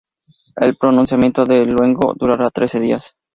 El 0.59 0.75
pronunciamiento 0.77 1.45
de 1.45 1.63
Luengo 1.63 2.15
durará 2.17 2.49
trece 2.49 2.79
días. 2.79 3.15